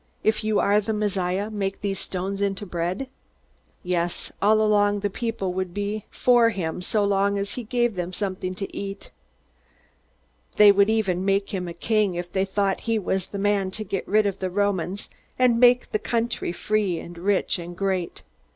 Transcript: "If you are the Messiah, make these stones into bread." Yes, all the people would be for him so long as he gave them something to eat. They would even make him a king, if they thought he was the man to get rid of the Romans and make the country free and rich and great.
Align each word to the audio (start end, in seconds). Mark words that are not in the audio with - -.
"If 0.23 0.43
you 0.43 0.59
are 0.59 0.81
the 0.81 0.93
Messiah, 0.93 1.51
make 1.51 1.81
these 1.81 1.99
stones 1.99 2.41
into 2.41 2.65
bread." 2.65 3.07
Yes, 3.83 4.31
all 4.41 4.99
the 4.99 5.09
people 5.11 5.53
would 5.53 5.75
be 5.75 6.05
for 6.09 6.49
him 6.49 6.81
so 6.81 7.03
long 7.03 7.37
as 7.37 7.51
he 7.51 7.61
gave 7.61 7.93
them 7.93 8.11
something 8.11 8.55
to 8.55 8.75
eat. 8.75 9.11
They 10.55 10.71
would 10.71 10.89
even 10.89 11.23
make 11.23 11.51
him 11.53 11.67
a 11.67 11.73
king, 11.75 12.15
if 12.15 12.31
they 12.33 12.45
thought 12.45 12.79
he 12.89 12.97
was 12.97 13.29
the 13.29 13.37
man 13.37 13.69
to 13.69 13.83
get 13.83 14.07
rid 14.07 14.25
of 14.25 14.39
the 14.39 14.49
Romans 14.49 15.07
and 15.37 15.59
make 15.59 15.91
the 15.91 15.99
country 15.99 16.51
free 16.51 16.97
and 16.99 17.15
rich 17.19 17.59
and 17.59 17.77
great. 17.77 18.23